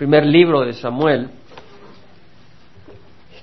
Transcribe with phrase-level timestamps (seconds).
[0.00, 1.28] primer libro de Samuel,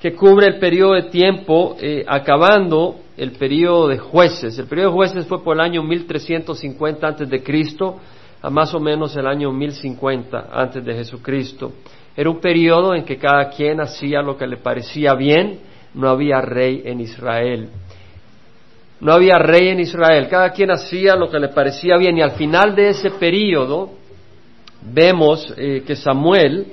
[0.01, 4.57] que cubre el periodo de tiempo eh, acabando el periodo de jueces.
[4.57, 7.99] El periodo de jueces fue por el año 1350 antes de Cristo
[8.41, 11.73] a más o menos el año 1050 antes de Jesucristo.
[12.15, 15.59] Era un periodo en que cada quien hacía lo que le parecía bien,
[15.93, 17.69] no había rey en Israel.
[18.99, 22.31] No había rey en Israel, cada quien hacía lo que le parecía bien y al
[22.31, 24.06] final de ese periodo
[24.93, 26.65] vemos eh, que Samuel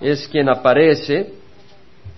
[0.00, 1.32] es quien aparece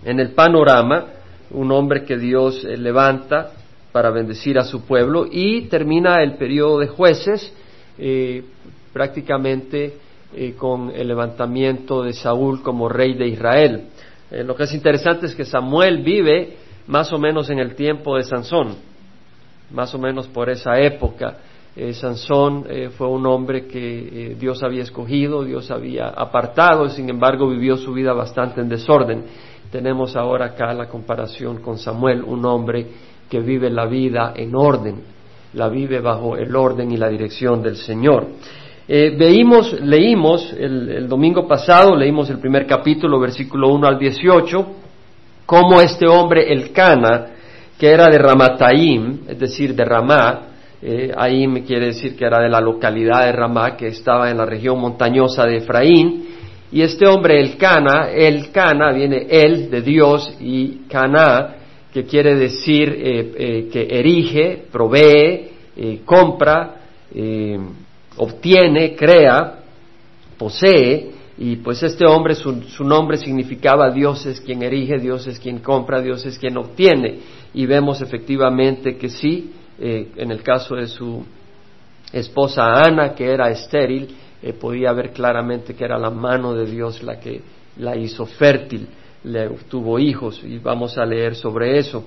[0.05, 1.07] en el panorama,
[1.51, 3.53] un hombre que Dios eh, levanta
[3.93, 7.53] para bendecir a su pueblo y termina el periodo de jueces
[7.99, 8.45] eh,
[8.93, 9.95] prácticamente
[10.59, 13.85] con el levantamiento de Saúl como rey de Israel.
[14.31, 18.25] lo que es interesante es que Samuel vive más o menos en el tiempo de
[18.25, 18.77] Sansón
[19.71, 21.37] más o menos por esa época.
[21.81, 27.09] Eh, Sansón eh, fue un hombre que eh, Dios había escogido, Dios había apartado, sin
[27.09, 29.23] embargo vivió su vida bastante en desorden.
[29.71, 32.85] Tenemos ahora acá la comparación con Samuel, un hombre
[33.31, 34.97] que vive la vida en orden,
[35.53, 38.27] la vive bajo el orden y la dirección del Señor.
[38.89, 44.67] veimos, leímos el, el, domingo pasado, leímos el primer capítulo, versículo 1 al 18,
[45.47, 47.27] cómo este hombre, el Cana,
[47.79, 50.48] que era de Ramataim, es decir, de Ramá.
[50.81, 54.47] Eh, Aim quiere decir que era de la localidad de Ramá, que estaba en la
[54.47, 56.27] región montañosa de Efraín.
[56.71, 61.57] Y este hombre, el Cana, el Cana, viene él de Dios y Cana,
[61.93, 66.75] que quiere decir eh, eh, que erige, provee, eh, compra,
[68.17, 69.61] obtiene, crea,
[70.37, 71.11] posee.
[71.39, 75.61] Y pues este hombre, su, su nombre significaba Dios es quien erige, Dios es quien
[75.61, 77.19] compra, Dios es quien obtiene
[77.55, 81.25] y vemos efectivamente que sí, eh, en el caso de su
[82.13, 84.09] esposa Ana, que era estéril,
[84.43, 87.41] eh, podía ver claramente que era la mano de Dios la que
[87.79, 88.89] la hizo fértil,
[89.25, 92.05] le tuvo hijos y vamos a leer sobre eso.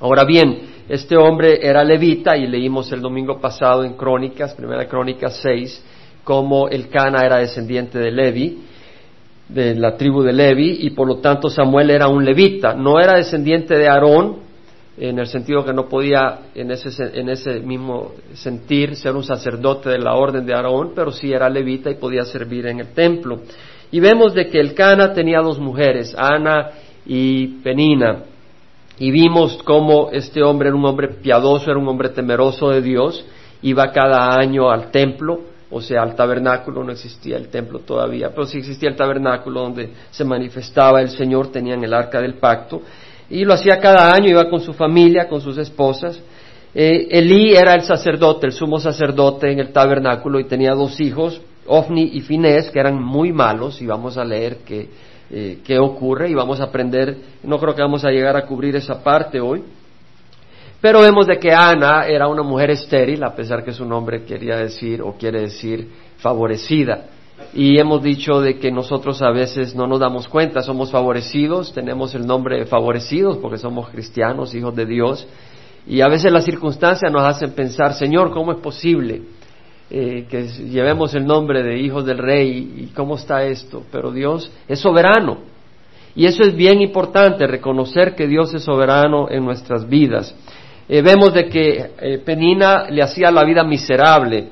[0.00, 5.40] Ahora bien, este hombre era levita y leímos el domingo pasado en Crónicas, primera Crónicas
[5.42, 5.84] 6,
[6.22, 8.58] cómo el Cana era descendiente de Levi
[9.48, 13.16] de la tribu de Levi y por lo tanto Samuel era un levita, no era
[13.16, 14.47] descendiente de Aarón,
[15.00, 19.90] en el sentido que no podía en ese, en ese mismo sentir ser un sacerdote
[19.90, 23.40] de la orden de Aarón, pero sí era levita y podía servir en el templo.
[23.90, 26.70] Y vemos de que el Cana tenía dos mujeres, Ana
[27.06, 28.24] y Penina,
[28.98, 33.24] y vimos cómo este hombre era un hombre piadoso, era un hombre temeroso de Dios,
[33.62, 38.46] iba cada año al templo, o sea, al tabernáculo, no existía el templo todavía, pero
[38.46, 42.82] sí existía el tabernáculo donde se manifestaba el Señor, tenían el arca del pacto,
[43.30, 46.20] y lo hacía cada año, iba con su familia, con sus esposas.
[46.74, 51.40] Eh, Elí era el sacerdote, el sumo sacerdote en el tabernáculo y tenía dos hijos,
[51.66, 54.88] Ofni y Finés, que eran muy malos y vamos a leer qué,
[55.30, 58.76] eh, qué ocurre y vamos a aprender, no creo que vamos a llegar a cubrir
[58.76, 59.62] esa parte hoy,
[60.80, 64.56] pero vemos de que Ana era una mujer estéril, a pesar que su nombre quería
[64.56, 65.88] decir o quiere decir
[66.18, 67.06] favorecida
[67.54, 72.14] y hemos dicho de que nosotros a veces no nos damos cuenta, somos favorecidos, tenemos
[72.14, 75.26] el nombre de favorecidos porque somos cristianos, hijos de Dios,
[75.86, 79.22] y a veces las circunstancias nos hacen pensar, Señor, ¿cómo es posible
[79.90, 83.82] eh, que llevemos el nombre de hijos del rey y cómo está esto?
[83.90, 85.38] Pero Dios es soberano.
[86.14, 90.34] Y eso es bien importante, reconocer que Dios es soberano en nuestras vidas.
[90.88, 94.48] Eh, vemos de que eh, Penina le hacía la vida miserable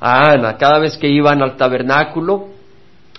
[0.00, 0.56] a Ana.
[0.56, 2.48] Cada vez que iban al tabernáculo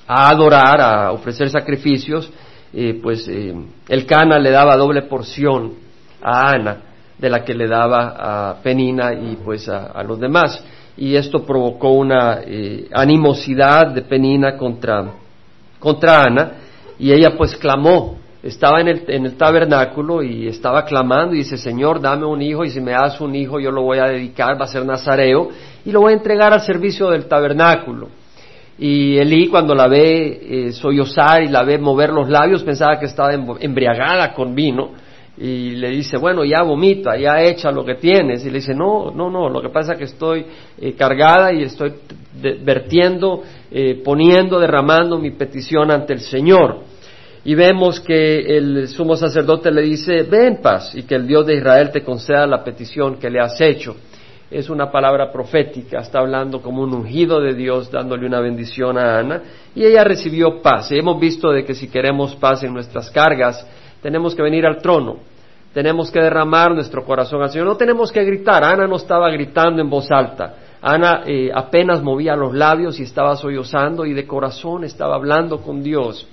[0.07, 2.29] a adorar, a ofrecer sacrificios,
[2.73, 3.53] eh, pues eh,
[3.87, 5.73] el Cana le daba doble porción
[6.21, 6.77] a Ana
[7.17, 10.63] de la que le daba a Penina y pues a, los demás.
[10.97, 15.11] Y esto provocó una eh, animosidad de Penina contra,
[15.79, 16.51] contra Ana
[16.99, 21.57] y ella pues clamó estaba en el, en el, tabernáculo y estaba clamando y dice,
[21.57, 24.59] Señor, dame un hijo y si me das un hijo yo lo voy a dedicar,
[24.59, 25.49] va a ser nazareo
[25.83, 28.09] y lo voy a entregar al servicio del tabernáculo.
[28.77, 33.05] Y Elí cuando la ve eh, sollozar y la ve mover los labios pensaba que
[33.05, 34.91] estaba embriagada con vino
[35.37, 38.45] y le dice, bueno, ya vomita, ya echa lo que tienes.
[38.45, 40.45] Y le dice, no, no, no, lo que pasa es que estoy
[40.79, 41.93] eh, cargada y estoy
[42.63, 46.94] vertiendo, eh, poniendo, derramando mi petición ante el Señor.
[47.45, 51.55] Y vemos que el sumo sacerdote le dice, ven paz y que el Dios de
[51.55, 53.95] Israel te conceda la petición que le has hecho
[54.51, 59.19] es una palabra profética, está hablando como un ungido de Dios dándole una bendición a
[59.19, 59.41] Ana
[59.73, 60.91] y ella recibió paz.
[60.91, 63.67] Y hemos visto de que si queremos paz en nuestras cargas,
[64.01, 65.17] tenemos que venir al trono,
[65.73, 69.81] tenemos que derramar nuestro corazón al Señor, no tenemos que gritar, Ana no estaba gritando
[69.81, 74.83] en voz alta, Ana eh, apenas movía los labios y estaba sollozando y de corazón
[74.83, 76.27] estaba hablando con Dios,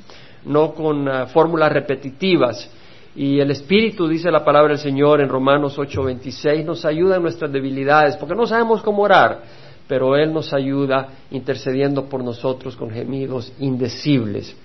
[0.44, 2.70] no con ah, fórmulas repetitivas.
[3.14, 7.52] Y el Espíritu, dice la palabra del Señor en Romanos 8:26, nos ayuda en nuestras
[7.52, 9.42] debilidades, porque no sabemos cómo orar,
[9.86, 14.56] pero Él nos ayuda intercediendo por nosotros con gemidos indecibles.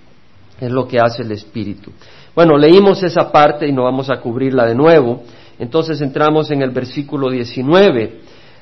[0.59, 1.91] Es lo que hace el Espíritu.
[2.33, 5.23] Bueno, leímos esa parte y no vamos a cubrirla de nuevo.
[5.59, 8.19] Entonces entramos en el versículo 19,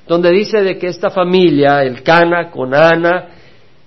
[0.08, 3.28] donde dice de que esta familia, el Cana con Ana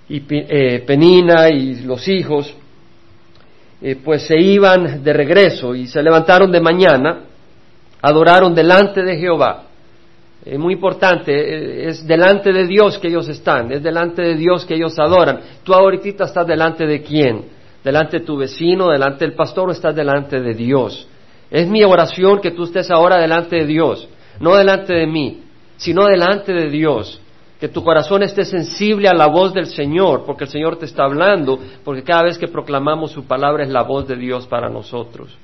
[0.07, 2.55] y eh, Penina y los hijos,
[3.81, 7.21] eh, pues se iban de regreso y se levantaron de mañana,
[8.01, 9.63] adoraron delante de Jehová.
[10.45, 14.65] Es muy importante, eh, es delante de Dios que ellos están, es delante de Dios
[14.65, 15.39] que ellos adoran.
[15.63, 17.45] Tú ahorita estás delante de quién?
[17.83, 21.07] Delante de tu vecino, delante del pastor o estás delante de Dios.
[21.49, 24.07] Es mi oración que tú estés ahora delante de Dios,
[24.39, 25.43] no delante de mí,
[25.77, 27.21] sino delante de Dios
[27.59, 31.03] que tu corazón esté sensible a la voz del Señor, porque el Señor te está
[31.03, 35.37] hablando, porque cada vez que proclamamos su palabra es la voz de Dios para nosotros.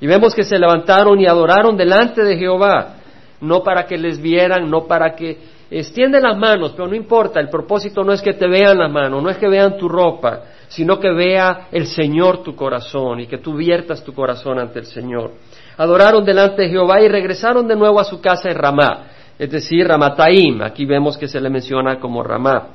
[0.00, 2.94] Y vemos que se levantaron y adoraron delante de Jehová,
[3.40, 5.36] no para que les vieran, no para que
[5.68, 9.20] extienden las manos, pero no importa, el propósito no es que te vean las manos,
[9.20, 13.38] no es que vean tu ropa, sino que vea el Señor tu corazón y que
[13.38, 15.32] tú viertas tu corazón ante el Señor.
[15.76, 19.06] Adoraron delante de Jehová y regresaron de nuevo a su casa en Ramá
[19.42, 22.68] es decir, Ramataim, aquí vemos que se le menciona como Ramá.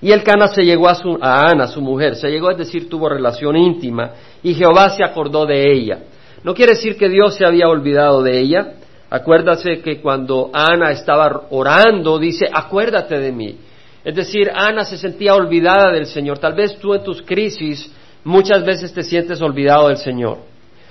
[0.00, 2.88] Y el Cana se llegó a, su, a Ana, su mujer, se llegó, es decir,
[2.88, 5.98] tuvo relación íntima, y Jehová se acordó de ella.
[6.44, 8.74] No quiere decir que Dios se había olvidado de ella.
[9.10, 13.56] Acuérdase que cuando Ana estaba orando, dice, acuérdate de mí.
[14.04, 16.38] Es decir, Ana se sentía olvidada del Señor.
[16.38, 17.92] Tal vez tú en tus crisis
[18.22, 20.38] muchas veces te sientes olvidado del Señor.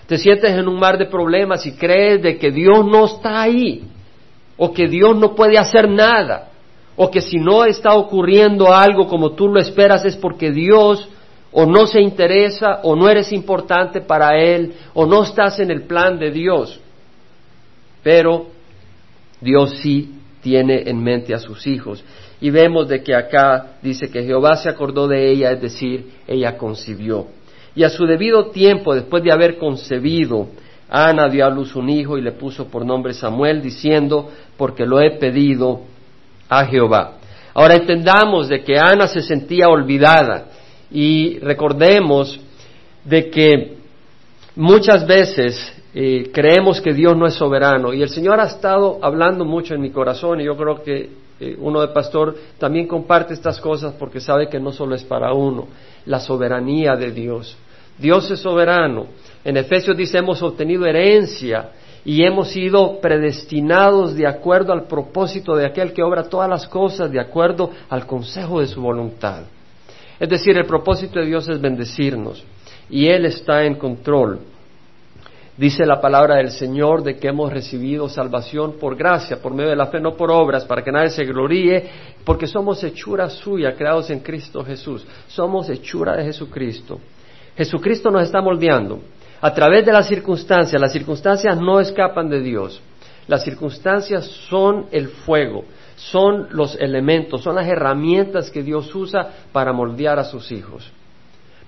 [0.08, 3.93] Te sientes en un mar de problemas y crees de que Dios no está ahí
[4.58, 6.50] o que Dios no puede hacer nada,
[6.96, 11.10] o que si no está ocurriendo algo como tú lo esperas es porque Dios
[11.52, 15.84] o no se interesa o no eres importante para Él o no estás en el
[15.84, 16.80] plan de Dios.
[18.04, 18.48] Pero
[19.40, 22.04] Dios sí tiene en mente a sus hijos.
[22.42, 26.58] Y vemos de que acá dice que Jehová se acordó de ella, es decir, ella
[26.58, 27.28] concibió.
[27.76, 30.48] Y a su debido tiempo, después de haber concebido,
[30.90, 35.00] Ana dio a luz un hijo y le puso por nombre Samuel, diciendo, porque lo
[35.02, 35.82] he pedido
[36.50, 37.18] a Jehová.
[37.54, 40.46] Ahora entendamos de que Ana se sentía olvidada
[40.92, 42.40] y recordemos
[43.04, 43.78] de que
[44.56, 49.46] muchas veces eh, creemos que Dios no es soberano y el Señor ha estado hablando
[49.46, 51.10] mucho en mi corazón y yo creo que
[51.40, 55.34] eh, uno de pastor también comparte estas cosas porque sabe que no solo es para
[55.34, 55.68] uno,
[56.06, 57.56] la soberanía de Dios.
[57.98, 59.08] Dios es soberano
[59.45, 61.72] en Efesios dice hemos obtenido herencia
[62.06, 67.12] y hemos sido predestinados de acuerdo al propósito de aquel que obra todas las cosas,
[67.12, 69.44] de acuerdo al consejo de su voluntad.
[70.19, 72.44] Es decir, el propósito de Dios es bendecirnos
[72.90, 74.40] y Él está en control.
[75.56, 79.75] Dice la palabra del Señor de que hemos recibido salvación por gracia, por medio de
[79.75, 81.89] la fe, no por obras, para que nadie se gloríe,
[82.25, 85.06] porque somos hechura suya, creados en Cristo Jesús.
[85.28, 87.00] Somos hechura de Jesucristo.
[87.56, 89.00] Jesucristo nos está moldeando
[89.44, 90.81] a través de las circunstancias.
[90.81, 92.81] Las circunstancias no escapan de Dios.
[93.28, 95.66] Las circunstancias son el fuego,
[95.98, 100.90] son los elementos, son las herramientas que Dios usa para moldear a sus hijos.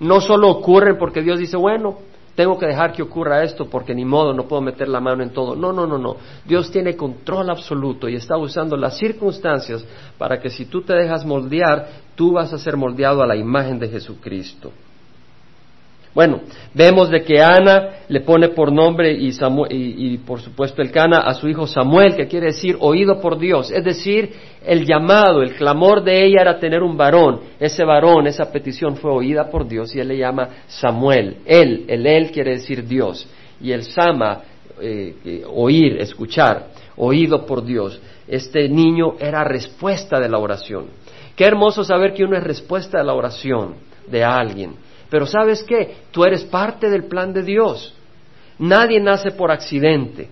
[0.00, 1.98] No solo ocurren porque Dios dice, bueno,
[2.34, 5.30] tengo que dejar que ocurra esto porque ni modo, no puedo meter la mano en
[5.34, 5.54] todo.
[5.54, 6.16] No, no, no, no.
[6.46, 9.84] Dios tiene control absoluto y está usando las circunstancias
[10.16, 13.78] para que si tú te dejas moldear, tú vas a ser moldeado a la imagen
[13.78, 14.72] de Jesucristo.
[16.16, 16.40] Bueno,
[16.72, 19.32] vemos de que Ana le pone por nombre y,
[19.68, 23.70] y, por supuesto el Cana a su hijo Samuel, que quiere decir oído por Dios.
[23.70, 24.32] Es decir,
[24.64, 27.40] el llamado, el clamor de ella era tener un varón.
[27.60, 31.36] Ese varón, esa petición fue oída por Dios y él le llama Samuel.
[31.44, 33.28] Él, el él quiere decir Dios.
[33.60, 34.40] Y el Sama,
[34.80, 38.00] eh, oír, escuchar, oído por Dios.
[38.26, 40.86] Este niño era respuesta de la oración.
[41.36, 43.74] Qué hermoso saber que uno es respuesta de la oración
[44.08, 44.85] de alguien
[45.16, 45.96] pero sabes qué?
[46.10, 47.94] Tú eres parte del plan de Dios.
[48.58, 50.28] Nadie nace por accidente.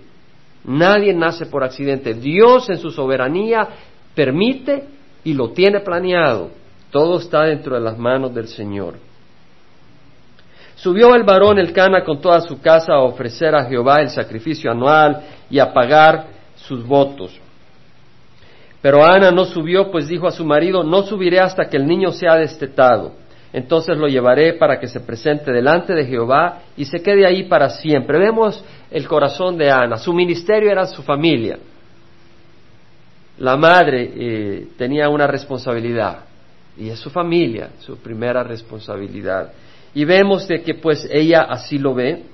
[0.62, 2.12] Nadie nace por accidente.
[2.12, 3.66] Dios en su soberanía
[4.14, 4.84] permite
[5.24, 6.50] y lo tiene planeado.
[6.90, 8.96] Todo está dentro de las manos del Señor.
[10.74, 14.70] Subió el varón el Cana con toda su casa a ofrecer a Jehová el sacrificio
[14.70, 16.26] anual y a pagar
[16.56, 17.40] sus votos.
[18.82, 22.12] Pero Ana no subió, pues dijo a su marido, no subiré hasta que el niño
[22.12, 23.23] sea destetado
[23.54, 27.70] entonces lo llevaré para que se presente delante de Jehová y se quede ahí para
[27.70, 28.18] siempre.
[28.18, 31.58] Vemos el corazón de Ana, su ministerio era su familia.
[33.38, 36.24] la madre eh, tenía una responsabilidad
[36.76, 39.52] y es su familia, su primera responsabilidad.
[39.94, 42.24] Y vemos de que pues ella así lo ve.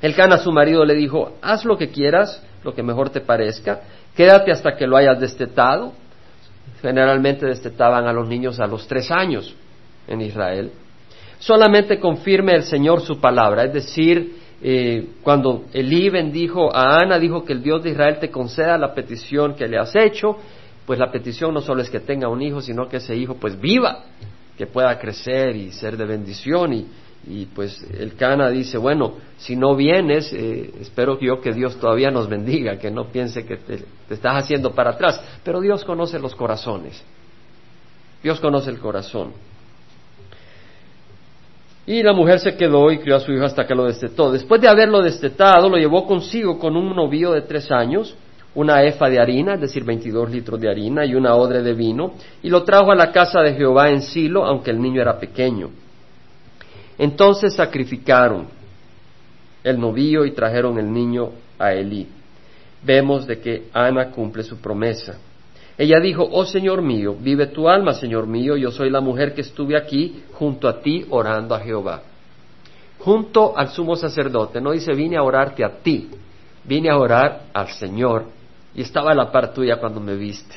[0.00, 3.80] El Cana, su marido, le dijo, haz lo que quieras, lo que mejor te parezca,
[4.14, 5.92] quédate hasta que lo hayas destetado.
[6.80, 9.56] Generalmente destetaban a los niños a los tres años
[10.06, 10.70] en Israel.
[11.38, 17.44] Solamente confirme el Señor su palabra, es decir, eh, cuando Elí bendijo a Ana, dijo
[17.44, 20.36] que el Dios de Israel te conceda la petición que le has hecho,
[20.86, 23.60] pues la petición no solo es que tenga un hijo, sino que ese hijo pues
[23.60, 24.04] viva,
[24.56, 26.86] que pueda crecer y ser de bendición.
[27.24, 32.10] Y, pues el Cana dice, bueno, si no vienes, eh, espero yo que Dios todavía
[32.10, 33.78] nos bendiga, que no piense que te,
[34.08, 35.22] te estás haciendo para atrás.
[35.44, 37.02] Pero Dios conoce los corazones.
[38.22, 39.32] Dios conoce el corazón.
[41.86, 44.30] Y la mujer se quedó y crió a su hijo hasta que lo destetó.
[44.30, 48.16] Después de haberlo destetado, lo llevó consigo con un novío de tres años,
[48.54, 52.14] una efa de harina, es decir, 22 litros de harina y una odre de vino,
[52.42, 55.70] y lo trajo a la casa de Jehová en Silo, aunque el niño era pequeño.
[56.98, 58.46] Entonces sacrificaron
[59.64, 62.06] el novío y trajeron el niño a Elí.
[62.84, 65.18] Vemos de que Ana cumple su promesa.
[65.78, 69.40] Ella dijo, oh Señor mío, vive tu alma, Señor mío, yo soy la mujer que
[69.40, 72.02] estuve aquí junto a ti orando a Jehová.
[72.98, 76.10] Junto al sumo sacerdote, no dice vine a orarte a ti,
[76.64, 78.26] vine a orar al Señor
[78.74, 80.56] y estaba a la par tuya cuando me viste.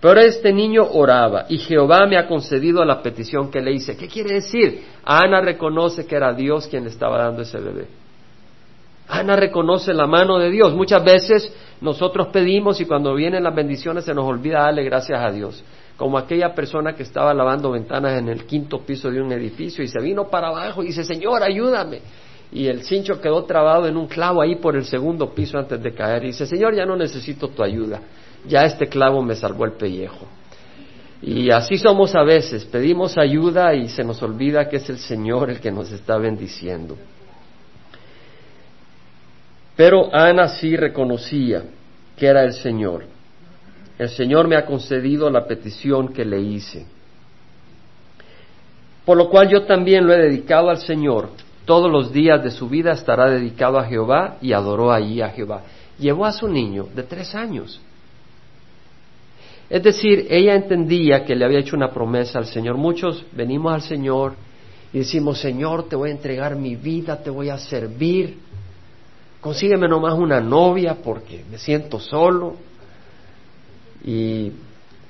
[0.00, 3.96] Pero este niño oraba y Jehová me ha concedido la petición que le hice.
[3.96, 4.82] ¿Qué quiere decir?
[5.04, 7.86] Ana reconoce que era Dios quien le estaba dando ese bebé.
[9.10, 10.72] Ana reconoce la mano de Dios.
[10.74, 15.32] Muchas veces nosotros pedimos y cuando vienen las bendiciones se nos olvida darle gracias a
[15.32, 15.64] Dios.
[15.96, 19.88] Como aquella persona que estaba lavando ventanas en el quinto piso de un edificio y
[19.88, 22.00] se vino para abajo y dice, Señor, ayúdame.
[22.52, 25.92] Y el cincho quedó trabado en un clavo ahí por el segundo piso antes de
[25.92, 26.24] caer.
[26.24, 28.00] Y dice, Señor, ya no necesito tu ayuda.
[28.46, 30.26] Ya este clavo me salvó el pellejo.
[31.20, 32.64] Y así somos a veces.
[32.64, 36.96] Pedimos ayuda y se nos olvida que es el Señor el que nos está bendiciendo.
[39.80, 41.62] Pero Ana sí reconocía
[42.14, 43.06] que era el Señor.
[43.98, 46.84] El Señor me ha concedido la petición que le hice.
[49.06, 51.30] Por lo cual yo también lo he dedicado al Señor.
[51.64, 55.62] Todos los días de su vida estará dedicado a Jehová y adoró allí a Jehová.
[55.98, 57.80] Llevó a su niño de tres años.
[59.70, 62.76] Es decir, ella entendía que le había hecho una promesa al Señor.
[62.76, 64.34] Muchos venimos al Señor
[64.92, 68.49] y decimos, Señor, te voy a entregar mi vida, te voy a servir
[69.40, 72.56] consígueme nomás una novia porque me siento solo
[74.04, 74.52] y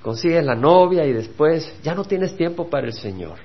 [0.03, 3.39] consigues la novia y después ya no tienes tiempo para el Señor.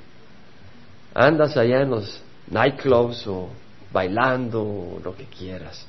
[1.13, 3.49] Andas allá en los nightclubs o
[3.91, 5.87] bailando o lo que quieras.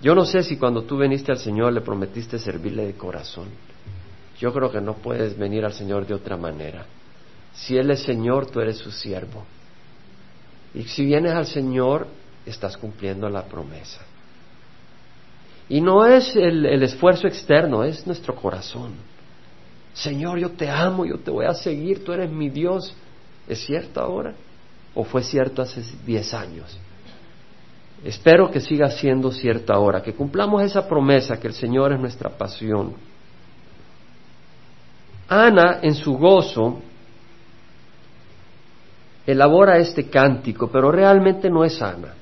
[0.00, 3.48] yo no sé si cuando tú viniste al Señor le prometiste servirle de corazón.
[4.38, 6.86] Yo creo que no puedes venir al Señor de otra manera.
[7.52, 9.44] Si Él es Señor, tú eres su siervo.
[10.74, 12.06] Y si vienes al Señor,
[12.50, 14.00] estás cumpliendo la promesa.
[15.68, 18.92] Y no es el, esfuerzo externo, es nuestro corazón.
[19.92, 22.94] Señor, yo te amo, yo te voy a seguir, tú eres mi Dios.
[23.46, 24.34] ¿Es cierto ahora?
[24.94, 26.78] ¿O fue cierto hace diez años?
[28.04, 32.30] Espero que siga siendo cierto ahora, que cumplamos esa promesa, que el Señor es nuestra
[32.30, 32.94] pasión.
[35.28, 36.80] Ana, en su gozo,
[39.26, 42.14] elabora este cántico, pero realmente no es Ana.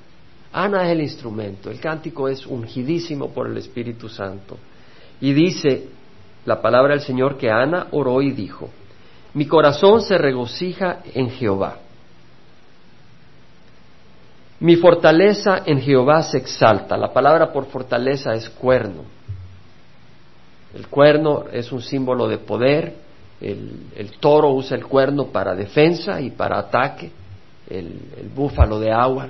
[0.52, 4.56] Ana es el instrumento, el cántico es ungidísimo por el Espíritu Santo.
[5.20, 5.88] Y dice
[6.44, 8.70] la palabra del Señor que Ana oró y dijo,
[9.34, 11.78] mi corazón se regocija en Jehová.
[14.60, 16.96] Mi fortaleza en Jehová se exalta.
[16.96, 19.02] La palabra por fortaleza es cuerno.
[20.74, 22.94] El cuerno es un símbolo de poder.
[23.40, 27.10] El, toro usa el cuerno para defensa y para ataque.
[27.68, 29.28] el búfalo de agua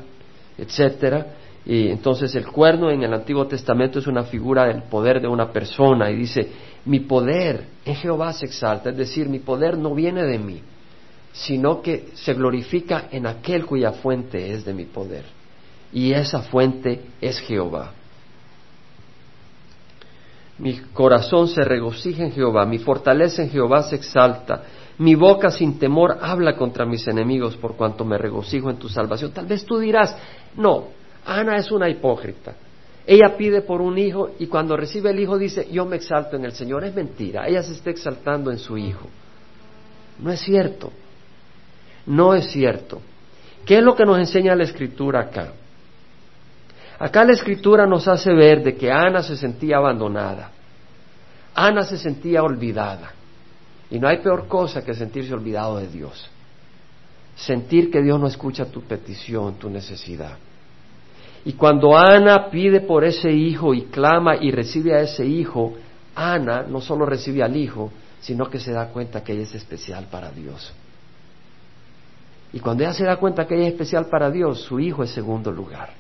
[0.58, 1.26] etcétera.
[1.64, 5.50] Y entonces el cuerno en el Antiguo Testamento es una figura del poder de una
[5.50, 6.48] persona y dice,
[6.84, 10.62] mi poder en Jehová se exalta, es decir, mi poder no viene de mí,
[11.32, 15.24] sino que se glorifica en aquel cuya fuente es de mi poder.
[15.92, 17.92] Y esa fuente es Jehová.
[20.58, 24.62] Mi corazón se regocija en Jehová, mi fortaleza en Jehová se exalta.
[24.98, 29.32] Mi boca sin temor habla contra mis enemigos por cuanto me regocijo en tu salvación.
[29.32, 30.16] Tal vez tú dirás,
[30.56, 30.88] no,
[31.24, 32.54] Ana es una hipócrita.
[33.06, 36.44] Ella pide por un hijo y cuando recibe el hijo dice, yo me exalto en
[36.44, 36.84] el Señor.
[36.84, 39.06] Es mentira, ella se está exaltando en su hijo.
[40.18, 40.92] No es cierto.
[42.06, 43.00] No es cierto.
[43.64, 45.52] ¿Qué es lo que nos enseña la escritura acá?
[46.98, 50.50] Acá la escritura nos hace ver de que Ana se sentía abandonada.
[51.54, 53.12] Ana se sentía olvidada.
[53.90, 56.28] Y no hay peor cosa que sentirse olvidado de Dios.
[57.36, 60.38] Sentir que Dios no escucha tu petición, tu necesidad.
[61.44, 65.74] Y cuando Ana pide por ese hijo y clama y recibe a ese hijo,
[66.14, 70.06] Ana no solo recibe al hijo, sino que se da cuenta que ella es especial
[70.10, 70.72] para Dios.
[72.52, 75.10] Y cuando ella se da cuenta que ella es especial para Dios, su hijo es
[75.10, 75.90] segundo lugar.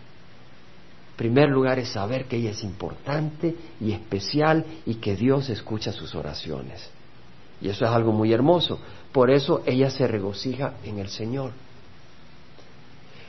[1.16, 6.14] Primer lugar es saber que ella es importante y especial y que Dios escucha sus
[6.14, 6.90] oraciones.
[7.60, 8.78] Y eso es algo muy hermoso.
[9.12, 11.52] Por eso ella se regocija en el Señor.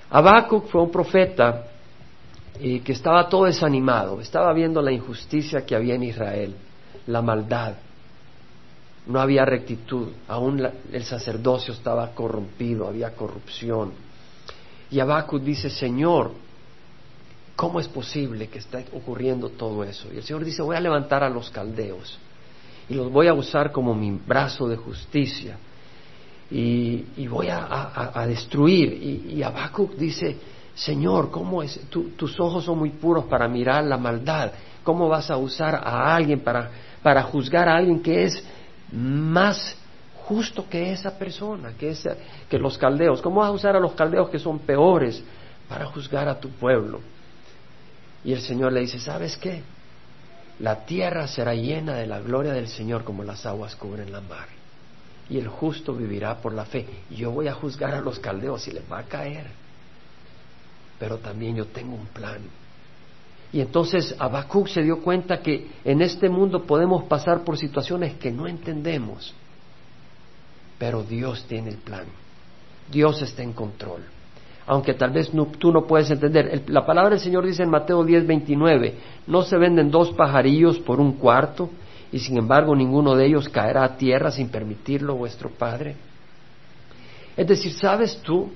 [0.09, 1.65] Habacuc fue un profeta
[2.59, 6.55] eh, que estaba todo desanimado, estaba viendo la injusticia que había en Israel,
[7.07, 7.75] la maldad,
[9.05, 13.93] no había rectitud, aún el sacerdocio estaba corrompido, había corrupción.
[14.89, 16.31] Y Habacuc dice, Señor,
[17.55, 20.07] ¿cómo es posible que esté ocurriendo todo eso?
[20.13, 22.17] Y el Señor dice, voy a levantar a los caldeos
[22.89, 25.57] y los voy a usar como mi brazo de justicia
[26.49, 28.93] y, voy a, destruir.
[28.93, 30.37] Y, y Habacuc dice,
[30.73, 31.79] Señor, ¿cómo es?
[31.89, 34.51] tus ojos son muy puros para mirar la maldad.
[34.83, 36.69] ¿Cómo vas a usar a alguien para,
[37.03, 38.43] para juzgar a alguien que es
[38.91, 39.75] más
[40.27, 41.95] justo que esa persona, que,
[42.49, 43.21] que los caldeos.
[43.21, 45.23] ¿Cómo vas a usar a los caldeos que son peores
[45.69, 46.99] para juzgar a tu pueblo?
[48.23, 49.63] Y el Señor le dice, ¿sabes qué?
[50.59, 54.47] La tierra será llena de la gloria del Señor como las aguas cubren la mar.
[55.29, 56.87] Y el justo vivirá por la fe.
[57.09, 59.47] Yo voy a juzgar a los caldeos y les va a caer.
[60.99, 62.41] Pero también yo tengo un plan
[63.51, 68.31] y entonces Habacuc se dio cuenta que en este mundo podemos pasar por situaciones que
[68.31, 69.33] no entendemos,
[70.77, 72.05] pero Dios tiene el plan.
[72.91, 74.03] Dios está en control.
[74.67, 76.63] Aunque tal vez tú no puedes entender.
[76.67, 78.95] la palabra del Señor dice en Mateo 10, 29,
[79.27, 81.69] no se venden dos pajarillos por un cuarto
[82.11, 85.95] y sin embargo ninguno de ellos caerá a tierra sin permitirlo vuestro Padre.
[87.37, 88.51] Es decir, ¿sabes tú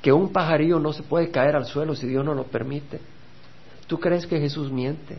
[0.00, 3.00] que un pajarillo no se puede caer al suelo si Dios no lo permite?
[3.86, 5.16] ¿Tú crees que Jesús miente?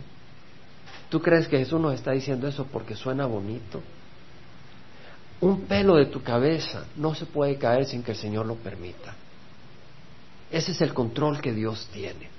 [1.10, 3.82] ¿Tú crees que Jesús nos está diciendo eso porque suena bonito?
[5.39, 9.15] Un pelo de tu cabeza no se puede caer sin que el Señor lo permita.
[10.54, 12.30] Ese es el control que Dios tiene.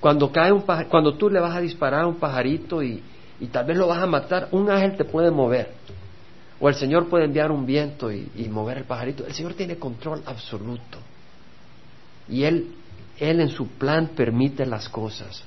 [0.00, 3.02] Cuando, cae un cuando tú le vas a disparar a un pajarito y,
[3.52, 5.74] tal vez lo vas a matar, un ángel te puede mover.
[6.58, 9.26] O el Señor puede enviar un viento y, y mover el pajarito.
[9.26, 10.98] El Señor tiene control absoluto.
[12.28, 12.72] Y Él
[13.18, 15.44] él en su plan permite las cosas.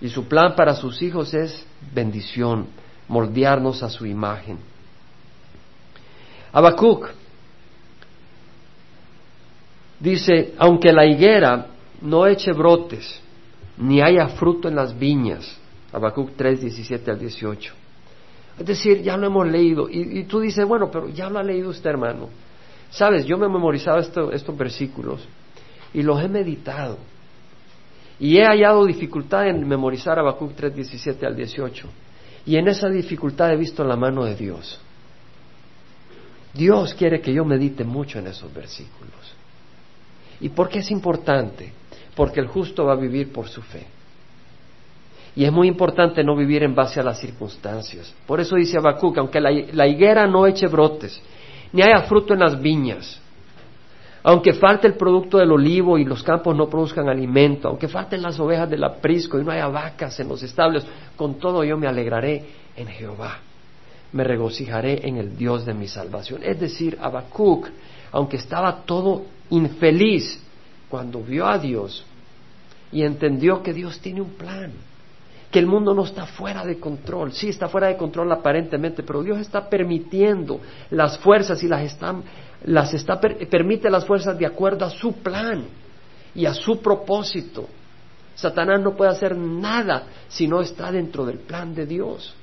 [0.00, 2.66] Y su plan para sus hijos es bendición,
[3.08, 4.58] moldearnos a su imagen.
[6.52, 7.08] Habacuc
[10.02, 11.68] dice, aunque la higuera
[12.02, 13.20] no eche brotes,
[13.78, 15.58] ni haya fruto en las viñas.
[15.92, 17.74] Habacuc 3, 17 al 18.
[18.58, 19.88] Es decir, ya lo hemos leído.
[19.88, 22.28] Y, tú dices, bueno, pero ya lo ha leído usted, hermano.
[22.90, 25.26] Sabes, yo me he memorizado estos versículos
[25.94, 26.98] y los he meditado.
[28.18, 31.88] Y he hallado dificultad en memorizar Habacuc 3, 17 al 18.
[32.46, 34.80] Y en esa dificultad he visto la mano de Dios.
[36.52, 39.21] Dios quiere que yo medite mucho en esos versículos.
[40.42, 41.72] ¿Y por qué es importante?
[42.14, 43.86] Porque el justo va a vivir por su fe.
[45.34, 48.14] Y es muy importante no vivir en base a las circunstancias.
[48.26, 51.22] Por eso dice Habacuc, aunque la higuera no eche brotes,
[51.72, 53.22] ni haya fruto en las viñas,
[54.24, 58.38] aunque falte el producto del olivo y los campos no produzcan alimento, aunque falten las
[58.38, 62.44] ovejas del aprisco y no haya vacas en los establos, con todo yo me alegraré
[62.76, 63.38] en Jehová.
[64.12, 66.42] Me regocijaré en el Dios de mi salvación.
[66.44, 67.68] Es decir, Habacuc,
[68.12, 69.22] aunque estaba todo
[69.52, 70.40] infeliz,
[70.88, 72.04] cuando vio a Dios
[72.90, 74.72] y entendió que Dios tiene un plan,
[75.50, 77.32] que el mundo no está fuera de control.
[77.32, 80.60] Sí, está fuera de control aparentemente, pero Dios está permitiendo
[80.90, 82.22] las fuerzas y las están
[82.64, 85.64] las está, permite las fuerzas de acuerdo a su plan
[86.34, 87.68] y a su propósito.
[88.34, 92.34] Satanás no puede hacer nada si no está dentro del plan de Dios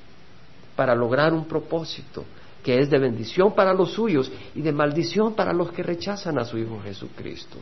[0.76, 2.24] para lograr un propósito
[2.62, 6.44] que es de bendición para los suyos y de maldición para los que rechazan a
[6.44, 7.58] su Hijo Jesucristo.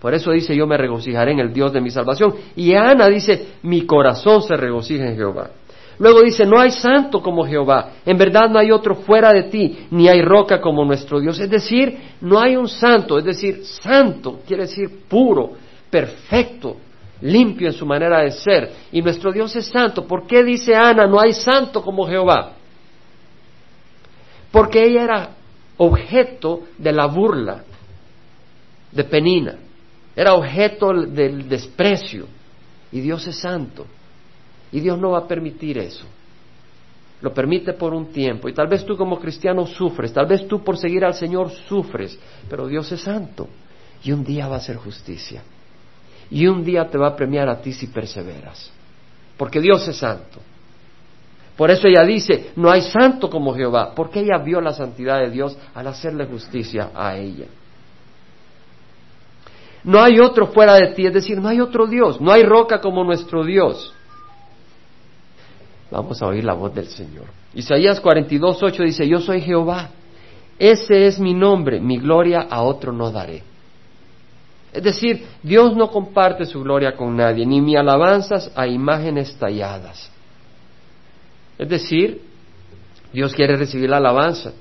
[0.00, 2.34] Por eso dice, yo me regocijaré en el Dios de mi salvación.
[2.54, 5.50] Y Ana dice, mi corazón se regocija en Jehová.
[5.98, 9.86] Luego dice, no hay santo como Jehová, en verdad no hay otro fuera de ti,
[9.90, 11.40] ni hay roca como nuestro Dios.
[11.40, 15.52] Es decir, no hay un santo, es decir, santo quiere decir puro,
[15.88, 16.76] perfecto,
[17.22, 18.72] limpio en su manera de ser.
[18.92, 20.06] Y nuestro Dios es santo.
[20.06, 22.55] ¿Por qué dice Ana, no hay santo como Jehová?
[24.56, 25.30] Porque ella era
[25.76, 27.62] objeto de la burla
[28.90, 29.56] de Penina,
[30.16, 32.26] era objeto del desprecio,
[32.90, 33.84] y Dios es santo.
[34.72, 36.06] Y Dios no va a permitir eso.
[37.20, 38.48] Lo permite por un tiempo.
[38.48, 42.18] Y tal vez tú como cristiano sufres, tal vez tú por seguir al Señor sufres,
[42.48, 43.50] pero Dios es santo.
[44.04, 45.42] Y un día va a ser justicia.
[46.30, 48.72] Y un día te va a premiar a ti si perseveras.
[49.36, 50.40] Porque Dios es santo.
[51.56, 55.30] Por eso ella dice, no hay santo como Jehová, porque ella vio la santidad de
[55.30, 57.46] Dios al hacerle justicia a ella.
[59.84, 62.80] No hay otro fuera de ti, es decir, no hay otro Dios, no hay roca
[62.80, 63.94] como nuestro Dios.
[65.90, 67.26] Vamos a oír la voz del Señor.
[67.54, 69.90] Isaías 42, 8 dice, yo soy Jehová,
[70.58, 73.42] ese es mi nombre, mi gloria a otro no daré.
[74.72, 80.10] Es decir, Dios no comparte su gloria con nadie, ni mi alabanzas a imágenes talladas.
[81.58, 82.20] Es decir,
[83.12, 84.52] Dios quiere recibir la alabanza.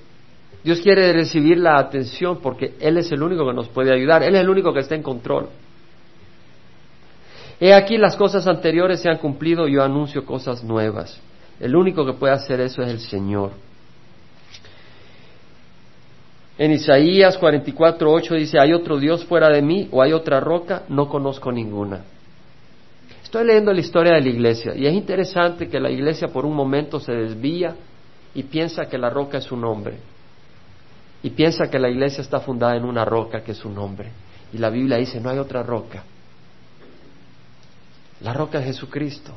[0.63, 4.23] Dios quiere recibir la atención porque Él es el único que nos puede ayudar.
[4.23, 5.49] Él es el único que está en control.
[7.59, 11.21] He aquí las cosas anteriores se han cumplido, yo anuncio cosas nuevas.
[11.59, 13.51] El único que puede hacer eso es el Señor.
[16.57, 20.83] En Isaías 44.8 dice, ¿hay otro Dios fuera de mí o hay otra roca?
[20.89, 22.05] No conozco ninguna.
[23.35, 26.55] Estoy leyendo la historia de la iglesia y es interesante que la iglesia por un
[26.55, 27.75] momento se desvía
[28.33, 29.97] y piensa que la roca es su nombre.
[31.21, 34.09] Y piensa que la iglesia está fundada en una roca que es su nombre.
[34.53, 36.05] Y la Biblia dice, no hay otra roca.
[38.21, 39.33] La roca es Jesucristo.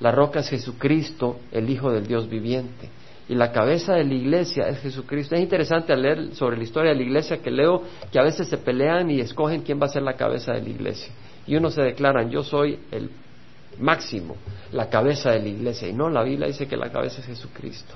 [0.00, 2.88] La roca es Jesucristo, el Hijo del Dios viviente.
[3.28, 5.34] Y la cabeza de la iglesia es Jesucristo.
[5.34, 8.56] Es interesante leer sobre la historia de la iglesia que leo que a veces se
[8.56, 11.12] pelean y escogen quién va a ser la cabeza de la iglesia
[11.48, 13.10] y unos se declaran, yo soy el
[13.80, 14.36] máximo,
[14.70, 15.88] la cabeza de la iglesia.
[15.88, 17.94] Y no, la Biblia dice que la cabeza es Jesucristo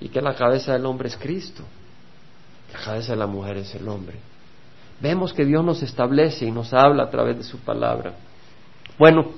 [0.00, 1.62] y que la cabeza del hombre es Cristo.
[2.72, 4.16] La cabeza de la mujer es el hombre.
[5.00, 8.14] Vemos que Dios nos establece y nos habla a través de su palabra.
[8.98, 9.32] Bueno,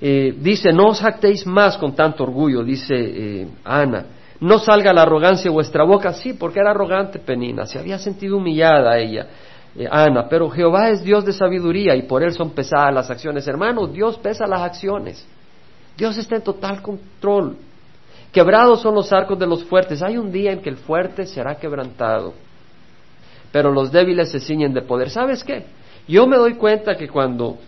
[0.00, 4.04] eh, dice, no os jactéis más con tanto orgullo, dice eh, Ana.
[4.40, 8.36] No salga la arrogancia de vuestra boca, sí, porque era arrogante Penina, se había sentido
[8.36, 9.28] humillada ella.
[9.74, 13.46] Eh, Ana, pero Jehová es Dios de sabiduría y por él son pesadas las acciones.
[13.46, 15.26] Hermanos, Dios pesa las acciones.
[15.96, 17.56] Dios está en total control.
[18.32, 20.02] Quebrados son los arcos de los fuertes.
[20.02, 22.34] Hay un día en que el fuerte será quebrantado,
[23.50, 25.10] pero los débiles se ciñen de poder.
[25.10, 25.64] ¿Sabes qué?
[26.08, 27.58] Yo me doy cuenta que cuando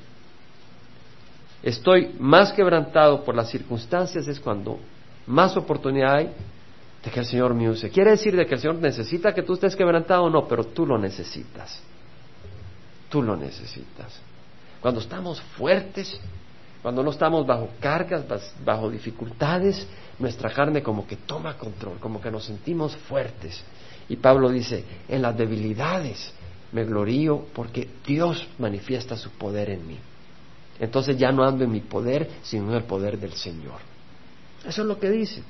[1.63, 4.79] estoy más quebrantado por las circunstancias es cuando
[5.27, 6.31] más oportunidad hay
[7.03, 7.91] de que el Señor me use.
[7.91, 10.87] Quiere decir de que el Señor necesita que tú estés quebrantado o no, pero tú
[10.87, 11.83] lo necesitas
[13.15, 14.13] tú lo necesitas.
[14.81, 16.19] Cuando estamos fuertes,
[16.83, 18.25] cuando no estamos bajo cargas,
[18.65, 19.87] bajo dificultades,
[20.19, 23.63] nuestra carne como que toma control, como que nos sentimos fuertes.
[24.09, 26.33] Y Pablo dice, en las debilidades
[26.73, 29.99] me glorío porque Dios manifiesta su poder en mí.
[30.81, 33.79] Entonces ya no ando en mi poder, sino en el poder del Señor.
[34.67, 35.41] Eso es lo que dice.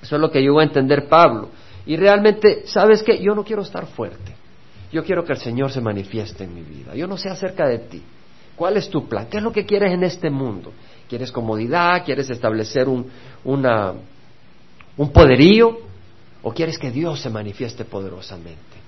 [0.00, 1.48] Eso es lo que llegó a entender Pablo.
[1.86, 3.20] Y realmente, ¿sabes qué?
[3.20, 4.37] Yo no quiero estar fuerte.
[4.90, 6.94] Yo quiero que el Señor se manifieste en mi vida.
[6.94, 8.02] Yo no sé acerca de ti.
[8.56, 9.26] ¿Cuál es tu plan?
[9.30, 10.72] ¿Qué es lo que quieres en este mundo?
[11.08, 12.04] ¿Quieres comodidad?
[12.04, 13.10] ¿Quieres establecer un,
[13.44, 15.78] un poderío?
[16.42, 18.78] ¿O quieres que Dios se manifieste poderosamente?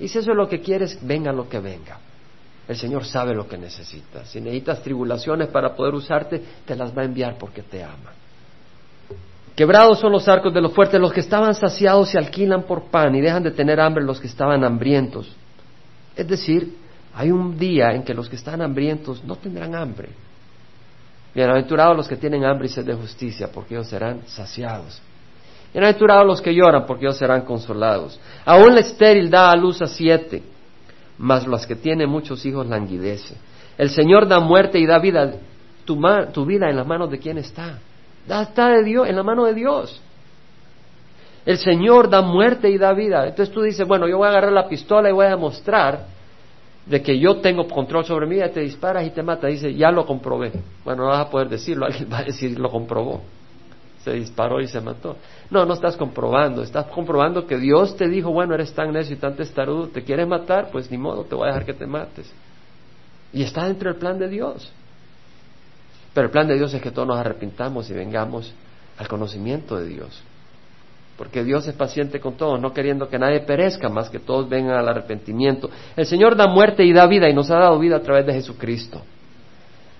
[0.00, 1.98] Y si eso es lo que quieres, venga lo que venga.
[2.66, 4.28] El Señor sabe lo que necesitas.
[4.30, 8.12] Si necesitas tribulaciones para poder usarte, te las va a enviar porque te ama.
[9.54, 13.14] Quebrados son los arcos de los fuertes, los que estaban saciados se alquilan por pan
[13.14, 15.30] y dejan de tener hambre los que estaban hambrientos.
[16.16, 16.76] Es decir,
[17.14, 20.08] hay un día en que los que están hambrientos no tendrán hambre.
[21.34, 25.00] Bienaventurados los que tienen hambre y sed de justicia, porque ellos serán saciados.
[25.72, 28.18] Bienaventurados los que lloran, porque ellos serán consolados.
[28.46, 30.42] Aún la estéril da a luz a siete,
[31.18, 33.36] mas los que tienen muchos hijos languidece.
[33.76, 35.34] El Señor da muerte y da vida.
[35.84, 36.00] Tu,
[36.32, 37.78] tu vida en las manos de quién está.
[38.28, 40.00] Está de Dios, en la mano de Dios.
[41.44, 43.26] El Señor da muerte y da vida.
[43.26, 46.06] Entonces tú dices, bueno, yo voy a agarrar la pistola y voy a demostrar
[46.86, 49.48] de que yo tengo control sobre mi vida, te disparas y te mata.
[49.48, 50.52] Dice, ya lo comprobé.
[50.84, 53.22] Bueno, no vas a poder decirlo, alguien va a decir, lo comprobó.
[54.04, 55.16] Se disparó y se mató.
[55.50, 59.18] No, no estás comprobando, estás comprobando que Dios te dijo, bueno, eres tan necio y
[59.18, 62.32] tan testarudo, te quieres matar, pues ni modo, te voy a dejar que te mates.
[63.32, 64.72] Y está dentro del plan de Dios.
[66.14, 68.52] Pero el plan de Dios es que todos nos arrepintamos y vengamos
[68.98, 70.22] al conocimiento de Dios.
[71.16, 74.76] Porque Dios es paciente con todos, no queriendo que nadie perezca, más que todos vengan
[74.76, 75.70] al arrepentimiento.
[75.96, 78.32] El Señor da muerte y da vida y nos ha dado vida a través de
[78.32, 79.02] Jesucristo.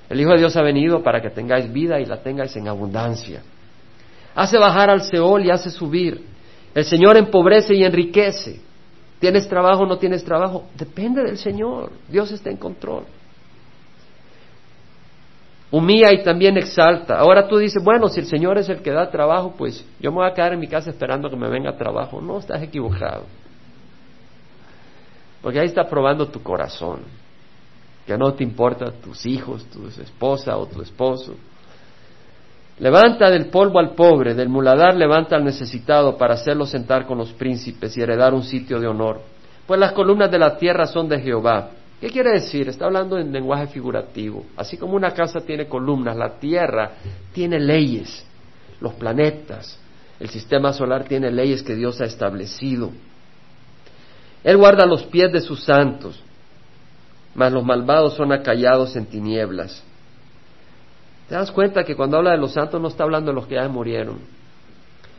[0.09, 3.43] El Hijo de Dios ha venido para que tengáis vida y la tengáis en abundancia.
[4.35, 6.25] Hace bajar al Seol y hace subir.
[6.75, 8.61] El Señor empobrece y enriquece.
[9.21, 10.65] ¿Tienes trabajo o no tienes trabajo?
[10.77, 11.93] Depende del Señor.
[12.09, 13.05] Dios está en control.
[15.73, 17.17] Humilla y también exalta.
[17.17, 20.19] Ahora tú dices, bueno, si el Señor es el que da trabajo, pues yo me
[20.19, 22.21] voy a quedar en mi casa esperando que me venga trabajo.
[22.21, 23.25] No, estás equivocado.
[25.41, 27.01] Porque ahí está probando tu corazón,
[28.07, 31.35] que no te importa tus hijos, tu esposa o tu esposo.
[32.79, 37.33] Levanta del polvo al pobre, del muladar levanta al necesitado para hacerlo sentar con los
[37.33, 39.21] príncipes y heredar un sitio de honor.
[39.67, 41.71] Pues las columnas de la tierra son de Jehová
[42.03, 42.69] ¿Qué quiere decir?
[42.69, 44.45] Está hablando en lenguaje figurativo.
[44.57, 46.95] Así como una casa tiene columnas, la Tierra
[47.33, 48.27] tiene leyes,
[48.81, 49.79] los planetas,
[50.19, 52.91] el sistema solar tiene leyes que Dios ha establecido.
[54.43, 56.21] Él guarda los pies de sus santos,
[57.37, 59.85] mas los malvados son acallados en tinieblas.
[61.29, 63.55] ¿Te das cuenta que cuando habla de los santos no está hablando de los que
[63.55, 64.19] ya murieron,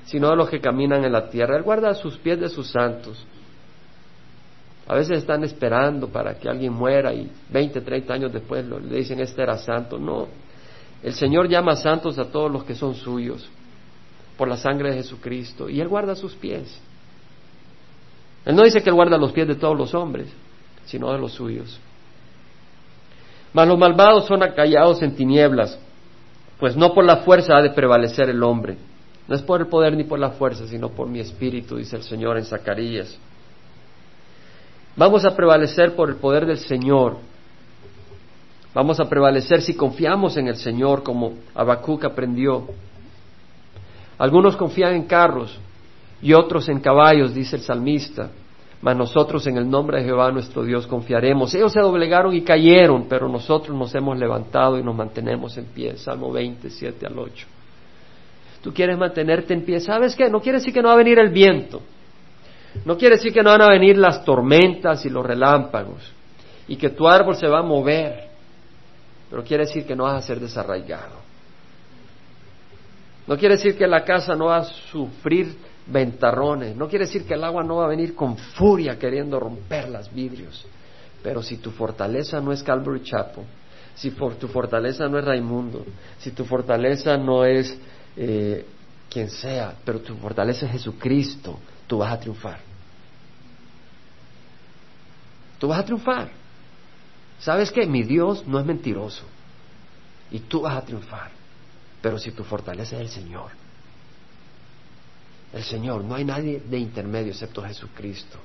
[0.04, 1.56] sino de los que caminan en la tierra?
[1.56, 3.26] Él guarda sus pies de sus santos.
[4.88, 9.20] A veces están esperando para que alguien muera y 20, 30 años después le dicen
[9.22, 9.98] este era santo.
[9.98, 10.28] No,
[11.02, 13.50] el Señor llama santos a todos los que son suyos
[14.38, 16.82] por la sangre de Jesucristo y Él guarda sus pies.
[18.46, 20.28] Él no dice que Él guarda los pies de todos los hombres,
[20.86, 21.80] sino de los suyos.
[23.54, 25.80] Mas los malvados son acallados en tinieblas,
[26.60, 28.78] pues no por la fuerza ha de prevalecer el hombre.
[29.28, 32.04] No es por el poder ni por la fuerza, sino por mi espíritu, dice el
[32.04, 33.18] Señor en Zacarías.
[34.96, 37.18] Vamos a prevalecer por el poder del Señor.
[38.74, 42.68] Vamos a prevalecer si confiamos en el Señor como Habacuc aprendió.
[44.18, 45.60] Algunos confían en carros
[46.22, 48.30] y otros en caballos, dice el salmista.
[48.82, 51.54] Mas nosotros en el nombre de Jehová nuestro Dios confiaremos.
[51.56, 55.96] Ellos se doblegaron y cayeron, pero nosotros nos hemos levantado y nos mantenemos en pie.
[55.98, 57.48] Salmo 27 al 8.
[58.62, 59.80] Tú quieres mantenerte en pie.
[59.80, 60.30] ¿Sabes qué?
[60.30, 61.82] No quiere decir que no va a venir el viento.
[62.86, 66.12] No quiere decir que no van a venir las tormentas y los relámpagos
[66.68, 68.28] y que tu árbol se va a mover,
[69.30, 71.24] pero quiere decir que no vas a ser desarraigado.
[73.26, 75.56] No quiere decir que la casa no va a sufrir
[75.88, 79.90] ventarrones, no quiere decir que el agua no va a venir con furia queriendo romper
[79.90, 80.66] las vidrios,
[81.22, 83.46] pero si tu fortaleza no es Calvary Chapel,
[83.96, 85.86] si tu fortaleza no es Raimundo,
[86.18, 87.78] si tu fortaleza no es
[88.18, 88.66] eh,
[89.10, 92.73] quien sea, pero tu fortaleza es Jesucristo, tú vas a triunfar.
[95.64, 96.30] Tú vas a triunfar.
[97.40, 97.86] ¿Sabes qué?
[97.86, 99.24] Mi Dios no es mentiroso.
[100.30, 101.32] Y tú vas a triunfar.
[102.02, 103.52] Pero si tu fortaleza es el Señor.
[105.54, 108.38] El Señor, no hay nadie de intermedio excepto Jesucristo.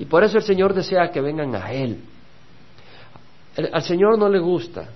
[0.00, 2.00] Y por eso el Señor desea que vengan a Él.
[3.72, 4.88] al Señor no le gusta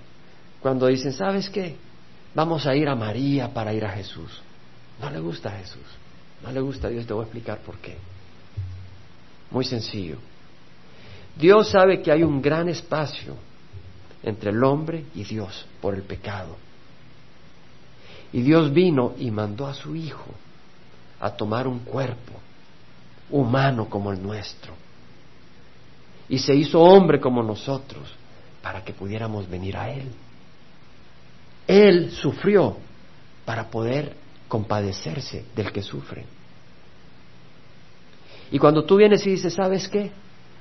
[0.61, 1.77] cuando dicen, ¿sabes qué?
[2.35, 4.42] Vamos a ir a María para ir a Jesús.
[5.01, 5.87] No le gusta a Jesús.
[6.42, 8.13] No le gusta a Dios, te voy a explicar por qué.
[9.54, 10.16] Muy sencillo.
[11.36, 13.36] Dios sabe que hay un gran espacio
[14.20, 16.56] entre el hombre y Dios por el pecado.
[18.32, 20.26] Y Dios vino y mandó a su Hijo
[21.20, 22.32] a tomar un cuerpo
[23.30, 24.72] humano como el nuestro.
[26.28, 28.08] Y se hizo hombre como nosotros
[28.60, 30.10] para que pudiéramos venir a Él.
[31.68, 32.76] Él sufrió
[33.44, 34.16] para poder
[34.48, 36.26] compadecerse del que sufre.
[38.50, 40.11] Y cuando tú vienes y dices, ¿sabes qué?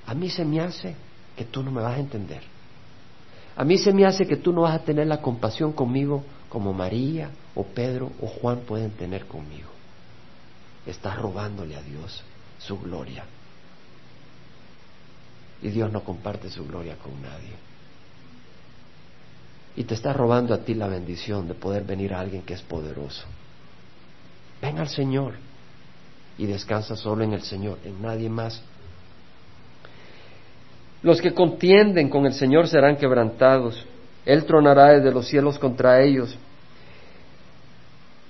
[0.05, 0.95] A mí se me hace
[1.35, 2.41] que tú no me vas a entender.
[3.55, 6.73] A mí se me hace que tú no vas a tener la compasión conmigo como
[6.73, 9.69] María o Pedro o Juan pueden tener conmigo.
[10.85, 12.23] Estás robándole a Dios
[12.57, 13.25] su gloria.
[15.61, 17.53] Y Dios no comparte su gloria con nadie.
[19.75, 22.61] Y te está robando a ti la bendición de poder venir a alguien que es
[22.61, 23.25] poderoso.
[24.61, 25.35] Ven al Señor
[26.37, 28.61] y descansa solo en el Señor, en nadie más.
[31.01, 33.85] Los que contienden con el Señor serán quebrantados.
[34.25, 36.37] Él tronará desde los cielos contra ellos.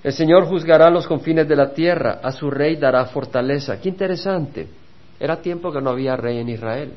[0.02, 3.80] El Señor juzgará los confines de la tierra, a su rey dará fortaleza.
[3.80, 4.68] Qué interesante.
[5.18, 6.92] Era tiempo que no había rey en Israel.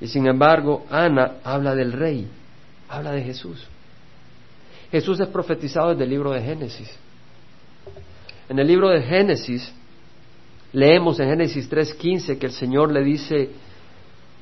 [0.00, 2.28] Y sin embargo, Ana habla del rey,
[2.88, 3.66] habla de Jesús.
[4.90, 6.90] Jesús es profetizado desde el libro de Génesis.
[8.48, 9.72] En el libro de Génesis,
[10.72, 13.50] leemos en Génesis 3:15 que el Señor le dice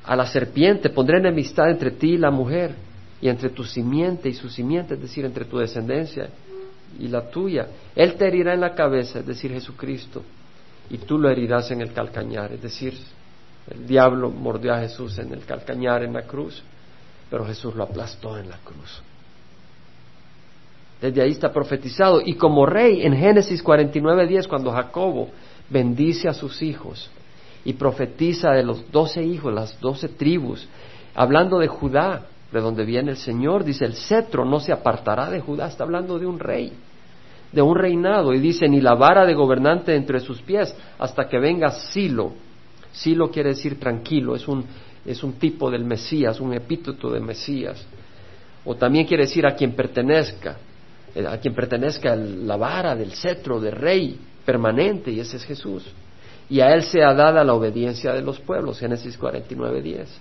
[0.03, 2.75] a la serpiente, pondré enemistad entre ti y la mujer,
[3.21, 6.29] y entre tu simiente y su simiente, es decir, entre tu descendencia
[6.99, 7.67] y la tuya.
[7.95, 10.21] Él te herirá en la cabeza, es decir, Jesucristo,
[10.89, 12.93] y tú lo herirás en el calcañar, es decir,
[13.71, 16.61] el diablo mordió a Jesús en el calcañar, en la cruz,
[17.29, 19.01] pero Jesús lo aplastó en la cruz.
[21.05, 22.19] Desde ahí está profetizado.
[22.25, 25.29] Y como rey, en Génesis 49.10, cuando Jacobo
[25.69, 27.11] bendice a sus hijos
[27.63, 30.67] y profetiza de los doce hijos, las doce tribus,
[31.13, 33.63] hablando de Judá, de donde viene el Señor.
[33.63, 35.67] Dice, el cetro no se apartará de Judá.
[35.67, 36.73] Está hablando de un rey,
[37.51, 38.33] de un reinado.
[38.33, 42.33] Y dice, ni la vara de gobernante entre sus pies hasta que venga Silo.
[42.93, 44.65] Silo quiere decir tranquilo, es un,
[45.05, 47.85] es un tipo del Mesías, un epíteto de Mesías.
[48.63, 50.57] O también quiere decir a quien pertenezca,
[51.27, 55.85] a quien pertenezca la vara del cetro de rey permanente, y ese es Jesús.
[56.49, 60.19] Y a él se ha dada la obediencia de los pueblos, Génesis 49, 10.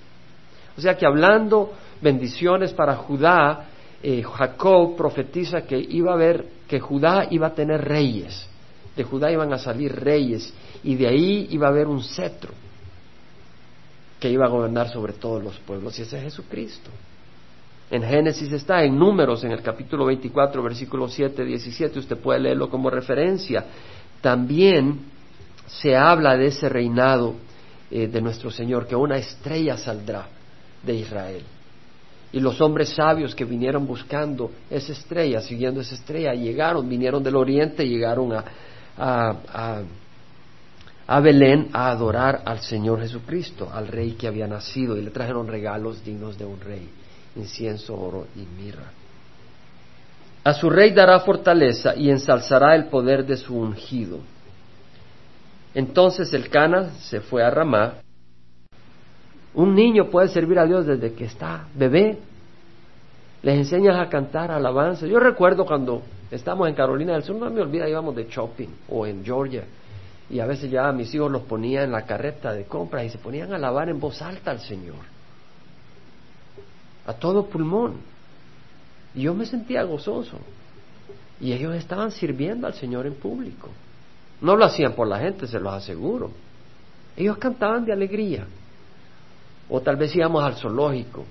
[0.77, 3.67] O sea que hablando bendiciones para Judá,
[4.03, 8.47] eh, Jacob profetiza que iba a haber, que Judá iba a tener reyes,
[8.97, 10.53] de Judá iban a salir reyes,
[10.83, 12.53] y de ahí iba a haber un cetro
[14.21, 16.91] que iba a gobernar sobre todos los pueblos, y ese es Jesucristo.
[17.91, 22.71] En Génesis está, en números, en el capítulo 24, versículo 7, 17, usted puede leerlo
[22.71, 23.65] como referencia.
[24.21, 25.01] También
[25.67, 27.35] se habla de ese reinado
[27.91, 30.27] eh, de nuestro Señor, que una estrella saldrá
[30.83, 31.43] de Israel.
[32.33, 37.37] Y los hombres sabios que vinieron buscando esa estrella, siguiendo esa estrella, llegaron, vinieron del
[37.37, 38.33] oriente, llegaron
[38.97, 39.83] a,
[41.21, 46.05] Belén a adorar al Señor Jesucristo, al rey que había nacido, y le trajeron regalos
[46.05, 46.89] dignos de un rey,
[47.37, 48.93] incienso, oro y mirra.
[50.45, 54.19] A su rey dará fortaleza y ensalzará el poder de su ungido.
[55.75, 57.95] Entonces el Cana se fue a Ramá
[59.55, 62.19] un niño puede servir a Dios desde que está bebé.
[63.43, 65.07] Les enseñas a cantar alabanza.
[65.07, 69.07] Yo recuerdo cuando estamos en Carolina del Sur, no me olvida, íbamos de shopping o
[69.07, 69.65] en Georgia.
[70.29, 73.19] Y a veces ya mis hijos los ponía en la carreta de compras y se
[73.19, 75.14] ponían a alabar en voz alta al Señor.
[77.07, 77.95] A todo pulmón.
[79.15, 80.39] Y yo me sentía gozoso.
[81.41, 83.71] Y ellos estaban sirviendo al Señor en público.
[84.41, 86.31] No lo hacían por la gente, se los aseguro.
[87.17, 88.47] Ellos cantaban de alegría.
[89.69, 91.25] O tal vez íbamos al zoológico.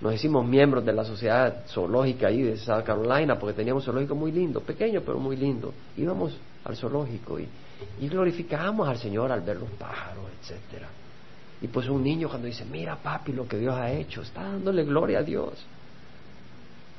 [0.00, 4.14] Nos hicimos miembros de la sociedad zoológica ahí de South Carolina porque teníamos un zoológico
[4.14, 5.74] muy lindo, pequeño pero muy lindo.
[5.96, 7.46] Íbamos al zoológico y,
[8.00, 10.88] y glorificábamos al Señor al ver los pájaros, etcétera.
[11.62, 14.84] Y pues un niño cuando dice, mira papi lo que Dios ha hecho, está dándole
[14.84, 15.54] gloria a Dios.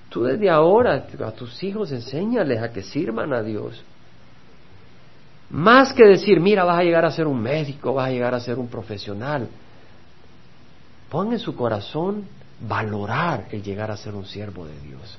[0.10, 3.82] Tú desde ahora a tus hijos enséñales a que sirvan a Dios.
[5.50, 8.40] Más que decir, mira, vas a llegar a ser un médico, vas a llegar a
[8.40, 9.48] ser un profesional.
[11.10, 12.26] Pon en su corazón
[12.60, 15.18] valorar el llegar a ser un siervo de Dios.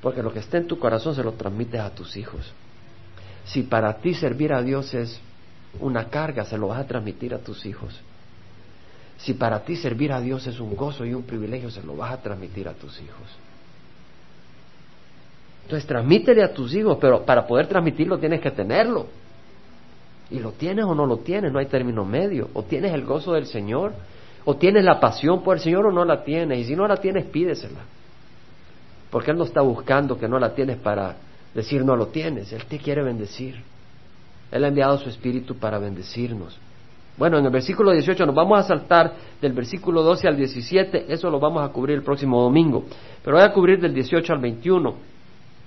[0.00, 2.52] Porque lo que está en tu corazón se lo transmites a tus hijos.
[3.44, 5.20] Si para ti servir a Dios es
[5.80, 8.00] una carga, se lo vas a transmitir a tus hijos.
[9.22, 12.12] Si para ti servir a Dios es un gozo y un privilegio, se lo vas
[12.12, 13.28] a transmitir a tus hijos.
[15.64, 19.06] Entonces transmítele a tus hijos, pero para poder transmitirlo tienes que tenerlo.
[20.30, 22.48] Y lo tienes o no lo tienes, no hay término medio.
[22.54, 23.92] O tienes el gozo del Señor
[24.44, 26.58] o tienes la pasión por el Señor o no la tienes.
[26.60, 27.80] Y si no la tienes, pídesela.
[29.10, 31.16] Porque Él no está buscando que no la tienes para
[31.54, 32.52] decir no lo tienes.
[32.52, 33.60] Él te quiere bendecir.
[34.50, 36.58] Él ha enviado su Espíritu para bendecirnos.
[37.20, 41.04] Bueno, en el versículo 18 nos vamos a saltar del versículo 12 al 17.
[41.12, 42.84] Eso lo vamos a cubrir el próximo domingo.
[43.22, 44.94] Pero voy a cubrir del 18 al 21.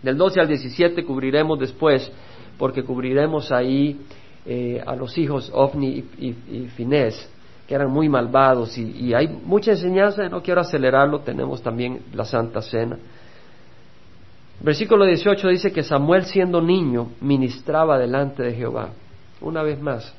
[0.02, 2.12] Del 12 al 17 cubriremos después,
[2.58, 4.02] porque cubriremos ahí
[4.48, 6.70] eh, a los hijos Ofni y, y,
[7.68, 12.64] que eran muy malvados y, hay mucha enseñanza, no quiero acelerarlo, tenemos también la Santa
[12.64, 12.98] Cena.
[14.60, 18.90] Versículo 18 dice que Samuel siendo niño ministraba delante de Jehová.
[19.40, 20.16] Una vez más,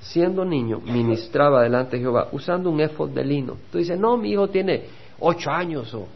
[0.00, 3.56] siendo niño ministraba delante de Jehová usando un éfod de lino.
[3.70, 4.84] Tú dices, no, mi hijo tiene
[5.18, 6.06] ocho años o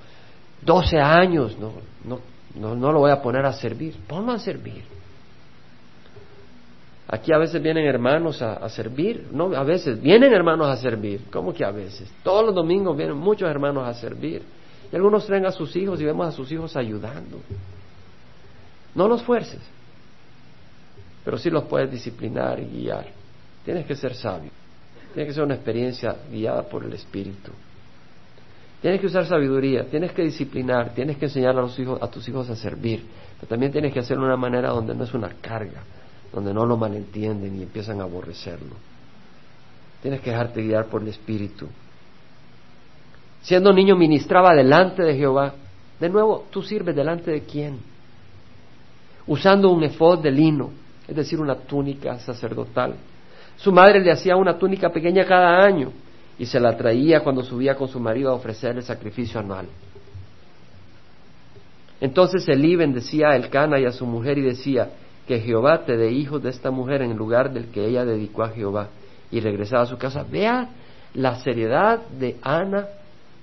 [0.63, 1.73] doce años, no,
[2.05, 2.21] no,
[2.55, 4.85] no, no lo voy a poner a servir, ponlo a servir.
[7.13, 11.53] Aquí a veces vienen hermanos a, servir, no, a veces vienen hermanos a servir, ¿cómo
[11.53, 12.09] que a veces?
[12.23, 14.45] Todos los domingos vienen muchos hermanos a servir.
[14.93, 17.41] Y algunos traen a sus hijos y vemos a sus hijos ayudando.
[18.95, 19.61] No los fuerces,
[21.25, 23.20] pero sí los puedes disciplinar y guiar.
[23.65, 24.51] Tienes que ser sabio.
[25.13, 27.53] Tiene que ser una experiencia guiada por el Espíritu.
[28.81, 32.27] Tienes que usar sabiduría, tienes que disciplinar, tienes que enseñar a, los hijos, a tus
[32.29, 33.05] hijos a servir,
[33.39, 35.83] pero también tienes que hacerlo de una manera donde no es una carga,
[36.33, 38.75] donde no lo malentienden y empiezan a aborrecerlo.
[40.01, 41.67] Tienes que dejarte guiar por el Espíritu.
[43.43, 45.55] Siendo niño ministraba delante de Jehová.
[45.99, 47.79] De nuevo, tú sirves delante de quién?
[49.27, 50.71] Usando un efod de lino,
[51.07, 52.95] es decir, una túnica sacerdotal.
[53.61, 55.93] Su madre le hacía una túnica pequeña cada año
[56.39, 59.67] y se la traía cuando subía con su marido a ofrecer el sacrificio anual.
[62.01, 64.89] Entonces Elí bendecía a Elcana y a su mujer y decía,
[65.31, 68.49] que Jehová te dé hijos de esta mujer en lugar del que ella dedicó a
[68.49, 68.89] Jehová.
[69.31, 70.25] Y regresaba a su casa.
[70.29, 70.71] Vea
[71.15, 72.89] la seriedad de Ana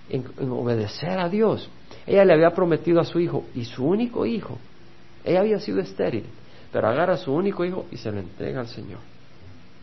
[0.10, 1.70] en, obedecer a Dios.
[2.06, 4.58] Ella le había prometido a su hijo y su único hijo.
[5.24, 6.26] Ella había sido estéril,
[6.74, 9.00] pero agarra a su único hijo y se lo entrega al Señor.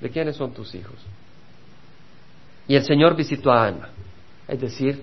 [0.04, 0.96] ¿De quiénes son tus hijos?
[2.68, 3.88] Y el Señor visitó a Ana,
[4.46, 5.02] es decir,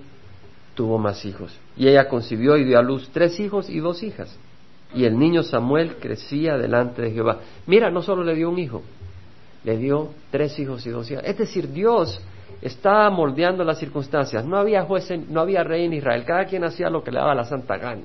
[0.76, 1.58] tuvo más hijos.
[1.76, 4.38] Y ella concibió y dio a luz tres hijos y dos hijas.
[4.94, 7.40] Y el niño Samuel crecía delante de Jehová.
[7.66, 8.84] Mira, no solo le dio un hijo,
[9.64, 11.24] le dio tres hijos y dos hijas.
[11.26, 12.20] Es decir, Dios
[12.60, 14.44] estaba moldeando las circunstancias.
[14.44, 16.24] No había juez, no había rey en Israel.
[16.24, 18.02] Cada quien hacía lo que le daba la santa gana.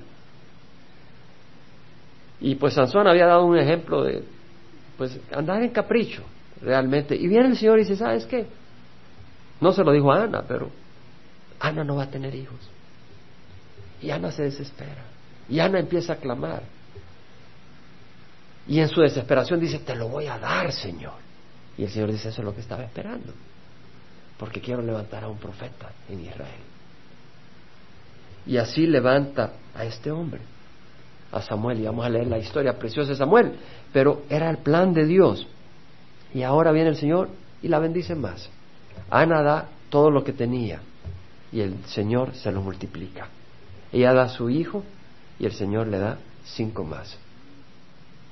[2.41, 4.23] Y pues Sansón había dado un ejemplo de,
[4.97, 6.23] pues, andar en capricho,
[6.61, 7.15] realmente.
[7.15, 8.47] Y viene el Señor y dice, ¿sabes qué?
[9.59, 10.69] No se lo dijo a Ana, pero
[11.59, 12.59] Ana no va a tener hijos.
[14.01, 15.03] Y Ana se desespera.
[15.49, 16.63] Y Ana empieza a clamar.
[18.67, 21.13] Y en su desesperación dice, te lo voy a dar, Señor.
[21.77, 23.33] Y el Señor dice, eso es lo que estaba esperando.
[24.37, 26.61] Porque quiero levantar a un profeta en Israel.
[28.45, 30.41] Y así levanta a este hombre,
[31.31, 31.79] a Samuel.
[31.79, 33.53] Y vamos a leer la historia preciosa de Samuel.
[33.93, 35.47] Pero era el plan de Dios.
[36.33, 37.29] Y ahora viene el Señor
[37.61, 38.49] y la bendice más.
[39.09, 40.81] Ana da todo lo que tenía
[41.51, 43.27] y el Señor se lo multiplica.
[43.91, 44.83] Ella da a su hijo
[45.39, 47.17] y el Señor le da cinco más.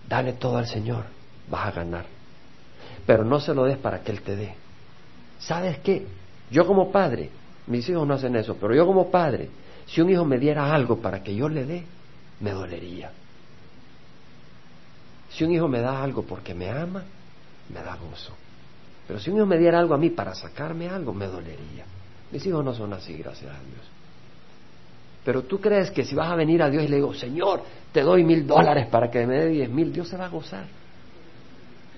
[0.07, 1.05] Dale todo al Señor,
[1.49, 2.05] vas a ganar.
[3.05, 4.55] Pero no se lo des para que Él te dé.
[5.39, 6.05] ¿Sabes qué?
[6.51, 7.29] Yo como padre,
[7.67, 9.49] mis hijos no hacen eso, pero yo como padre,
[9.87, 11.83] si un hijo me diera algo para que yo le dé,
[12.39, 13.11] me dolería.
[15.29, 17.03] Si un hijo me da algo porque me ama,
[17.69, 18.33] me da gozo.
[19.07, 21.85] Pero si un hijo me diera algo a mí para sacarme algo, me dolería.
[22.31, 23.81] Mis hijos no son así, gracias a Dios.
[25.23, 28.01] Pero tú crees que si vas a venir a Dios y le digo, Señor, te
[28.01, 30.65] doy mil dólares para que me dé diez mil, Dios se va a gozar.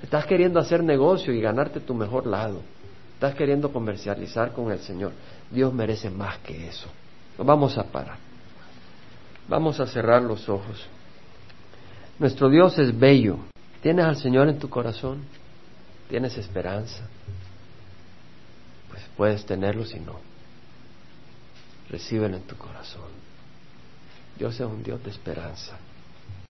[0.02, 2.62] Estás queriendo hacer negocio y ganarte tu mejor lado.
[3.16, 5.12] Estás queriendo comercializar con el Señor.
[5.50, 6.88] Dios merece más que eso.
[7.38, 8.18] vamos a parar.
[9.48, 10.88] Vamos a cerrar los ojos.
[12.20, 13.40] Nuestro Dios es bello.
[13.82, 15.24] ¿Tienes al Señor en tu corazón?
[16.10, 17.08] ¿Tienes esperanza?
[18.90, 20.20] Pues puedes tenerlo si no.
[21.90, 23.10] Recíbelo en tu corazón.
[24.38, 25.78] Dios es un Dios de esperanza.